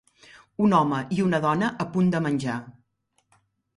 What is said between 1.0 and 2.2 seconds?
i una dona a punt